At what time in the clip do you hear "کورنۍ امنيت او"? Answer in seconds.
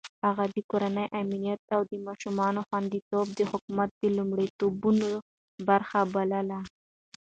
0.71-1.81